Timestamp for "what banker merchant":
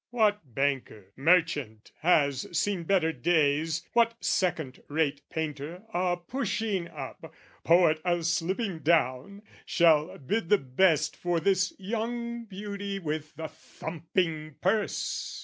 0.09-1.91